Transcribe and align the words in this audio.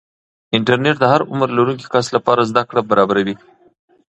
انټرنیټ 0.55 0.95
د 0.99 1.03
هر 1.13 1.21
عمر 1.31 1.49
لرونکي 1.57 1.85
کس 1.93 2.05
لپاره 2.15 2.47
زده 2.49 2.63
کړه 2.69 2.81
برابروي. 2.91 3.35